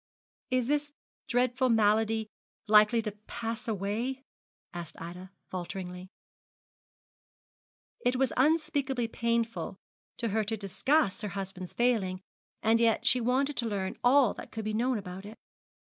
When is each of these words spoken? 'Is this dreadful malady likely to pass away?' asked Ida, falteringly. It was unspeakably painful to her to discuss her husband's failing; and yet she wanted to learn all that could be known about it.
'Is 0.49 0.65
this 0.65 0.93
dreadful 1.27 1.69
malady 1.69 2.25
likely 2.67 3.03
to 3.03 3.11
pass 3.27 3.67
away?' 3.67 4.23
asked 4.73 4.99
Ida, 4.99 5.31
falteringly. 5.51 6.09
It 8.03 8.15
was 8.15 8.33
unspeakably 8.35 9.07
painful 9.07 9.77
to 10.17 10.29
her 10.29 10.43
to 10.43 10.57
discuss 10.57 11.21
her 11.21 11.27
husband's 11.37 11.73
failing; 11.73 12.19
and 12.63 12.79
yet 12.81 13.05
she 13.05 13.21
wanted 13.21 13.55
to 13.57 13.67
learn 13.67 13.95
all 14.03 14.33
that 14.33 14.51
could 14.51 14.65
be 14.65 14.73
known 14.73 14.97
about 14.97 15.23
it. 15.23 15.37